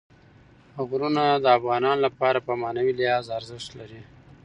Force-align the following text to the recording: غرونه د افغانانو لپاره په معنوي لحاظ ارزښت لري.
غرونه 0.89 1.23
د 1.43 1.45
افغانانو 1.57 2.03
لپاره 2.07 2.39
په 2.47 2.53
معنوي 2.61 2.93
لحاظ 2.99 3.25
ارزښت 3.37 3.69
لري. 3.79 4.01